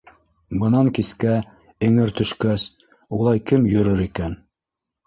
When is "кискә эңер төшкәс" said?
0.99-2.67